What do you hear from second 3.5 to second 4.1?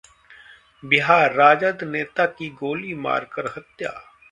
हत्या